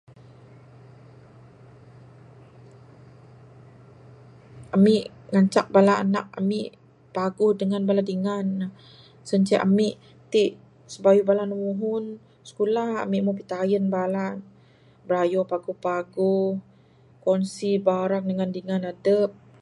Ami 4.75 4.95
ngancak 5.31 5.65
anak 5.79 6.25
ami 6.39 6.59
paguh 7.15 7.51
dangan 7.59 7.83
bala 7.89 8.01
dingan 8.09 8.45
ne 8.59 8.67
sien 9.27 9.41
ce 9.47 9.55
ami 9.65 9.87
ti 10.31 10.41
sibayuh 10.91 11.25
bala 11.29 11.43
ne 11.45 11.55
muhun 11.63 12.03
sikulah 12.47 12.89
ami 13.05 13.17
meh 13.25 13.37
pitayen 13.39 13.85
bala 13.95 14.25
ne 14.35 14.45
birayo 15.07 15.39
paguh 15.51 15.77
paguh 15.85 16.49
kongsi 17.23 17.69
barang 17.87 18.23
dangan 18.29 18.51
dingan 18.55 18.83
adep 18.91 19.29